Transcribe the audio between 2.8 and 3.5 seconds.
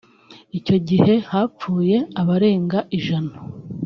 ijana